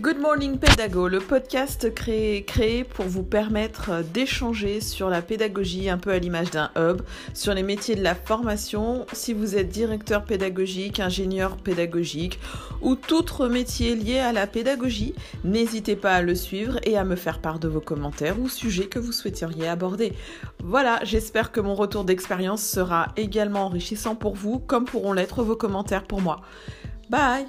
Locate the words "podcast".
1.18-1.92